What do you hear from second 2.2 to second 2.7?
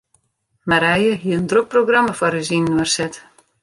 foar ús